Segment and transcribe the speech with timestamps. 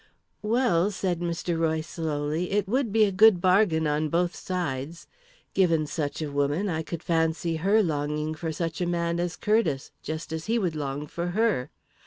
[0.41, 1.59] "Well," said Mr.
[1.59, 5.05] Royce slowly, "it would be a good bargain on both sides.
[5.53, 9.91] Given such a woman, I could fancy her longing for such a man as Curtiss,
[10.01, 11.69] just as he would long for her.